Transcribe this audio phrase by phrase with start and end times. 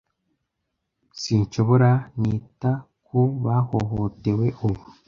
[1.21, 1.89] sinshobora
[2.21, 2.71] nita
[3.05, 4.81] ku bahohotewe ubu